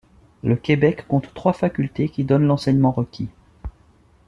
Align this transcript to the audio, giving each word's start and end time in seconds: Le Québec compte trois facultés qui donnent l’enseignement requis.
Le 0.43 0.55
Québec 0.55 1.05
compte 1.07 1.31
trois 1.35 1.53
facultés 1.53 2.09
qui 2.09 2.23
donnent 2.23 2.47
l’enseignement 2.47 2.89
requis. 2.89 3.29